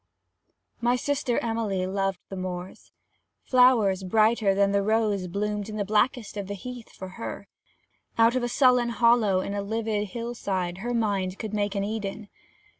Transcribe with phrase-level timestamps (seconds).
[0.81, 2.91] My sister Emily loved the moors.
[3.43, 7.47] Flowers brighter than the rose bloomed in the blackest of the heath for her;
[8.17, 11.83] out of a sullen hollow in a livid hill side her mind could make an
[11.83, 12.29] Eden.